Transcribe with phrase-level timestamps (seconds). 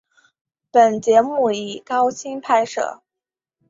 [0.71, 3.03] 本节目以高清拍摄。